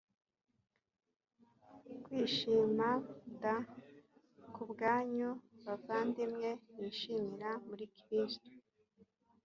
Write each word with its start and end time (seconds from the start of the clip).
kwishima 2.03 2.89
d 3.41 3.43
ku 4.53 4.61
bwanyu 4.71 5.29
bavandimwe 5.65 6.49
nishimira 6.79 7.49
muri 7.67 7.85
kristo 7.97 8.49